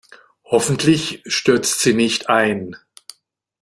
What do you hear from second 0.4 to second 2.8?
Hoffentlich stürzt sie nicht ein.